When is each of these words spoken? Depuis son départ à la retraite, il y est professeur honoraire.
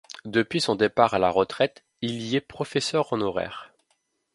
Depuis 0.25 0.61
son 0.61 0.73
départ 0.73 1.13
à 1.13 1.19
la 1.19 1.29
retraite, 1.29 1.83
il 2.01 2.23
y 2.23 2.35
est 2.35 2.41
professeur 2.41 3.13
honoraire. 3.13 3.71